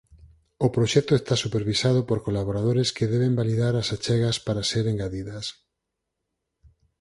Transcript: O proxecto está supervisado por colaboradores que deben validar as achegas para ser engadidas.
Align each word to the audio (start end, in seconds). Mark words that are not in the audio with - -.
O 0.65 0.67
proxecto 0.75 1.13
está 1.15 1.35
supervisado 1.45 1.99
por 2.09 2.19
colaboradores 2.27 2.89
que 2.95 3.09
deben 3.13 3.37
validar 3.41 3.73
as 3.77 3.87
achegas 3.95 4.37
para 4.45 4.67
ser 4.71 4.83
engadidas. 4.91 5.45